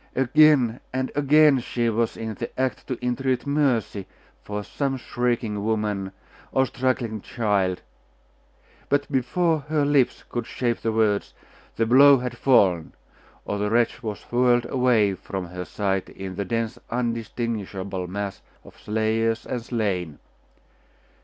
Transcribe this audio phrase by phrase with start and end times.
[0.15, 4.07] Again and again she was in the act to entreat mercy
[4.41, 6.11] for some shrieking woman
[6.51, 7.83] or struggling child;
[8.89, 11.35] but before her lips could shape the words,
[11.75, 12.93] the blow had fallen,
[13.45, 18.79] or the wretch was whirled away from her sight in the dense undistinguishable mass of
[18.79, 20.17] slayers and slain.